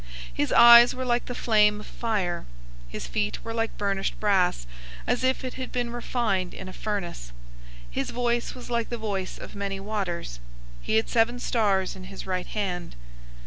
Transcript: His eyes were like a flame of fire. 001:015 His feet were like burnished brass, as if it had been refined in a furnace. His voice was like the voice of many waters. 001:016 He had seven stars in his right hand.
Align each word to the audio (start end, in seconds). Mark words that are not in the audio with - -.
His 0.33 0.51
eyes 0.51 0.95
were 0.95 1.05
like 1.05 1.29
a 1.29 1.35
flame 1.35 1.79
of 1.79 1.85
fire. 1.85 2.47
001:015 2.87 2.89
His 2.93 3.05
feet 3.05 3.45
were 3.45 3.53
like 3.53 3.77
burnished 3.77 4.19
brass, 4.19 4.65
as 5.05 5.23
if 5.23 5.43
it 5.43 5.53
had 5.53 5.71
been 5.71 5.91
refined 5.91 6.55
in 6.55 6.67
a 6.67 6.73
furnace. 6.73 7.31
His 7.91 8.09
voice 8.09 8.55
was 8.55 8.71
like 8.71 8.89
the 8.89 8.97
voice 8.97 9.37
of 9.37 9.53
many 9.53 9.79
waters. 9.79 10.39
001:016 10.79 10.79
He 10.87 10.95
had 10.95 11.07
seven 11.07 11.39
stars 11.39 11.95
in 11.95 12.05
his 12.05 12.25
right 12.25 12.47
hand. 12.47 12.95